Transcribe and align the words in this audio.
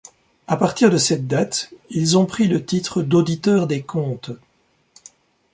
À 0.47 0.57
partir 0.57 0.89
de 0.89 0.97
cette 0.97 1.27
date, 1.27 1.69
ils 1.91 2.17
ont 2.17 2.25
pris 2.25 2.47
le 2.47 2.65
titre 2.65 3.03
d'Auditeur 3.03 3.67
des 3.67 3.83
comptes. 3.83 4.31